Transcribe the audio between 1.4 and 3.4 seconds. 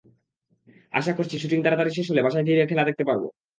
Shooting তাড়াতাড়ি শেষ হলে বাসায় ফিরে খেলা দেখতে পারব।